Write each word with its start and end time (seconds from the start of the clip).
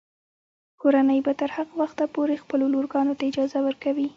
کورنۍ 0.81 1.19
به 1.25 1.33
تر 1.39 1.49
هغه 1.57 1.73
وخته 1.81 2.03
پورې 2.15 2.41
خپلو 2.43 2.65
لورګانو 2.73 3.13
ته 3.17 3.23
اجازه 3.31 3.57
ورکوي. 3.63 4.07